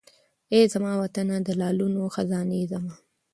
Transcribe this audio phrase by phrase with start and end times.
[0.53, 2.93] اې زما وطنه د لالونو خزانې زما